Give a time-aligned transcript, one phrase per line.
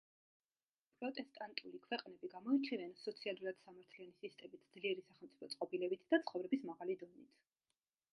[1.01, 7.45] პროტესტანტული ქვეყნები გამოირჩევიან სოციალურად სამართლიანი სისტემით, ძლიერი სახელმწიფო წყობილებით და ცხოვრების მაღალი დონით.